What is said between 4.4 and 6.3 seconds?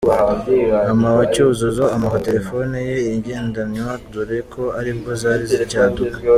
ko aribwo zari zicyaduka.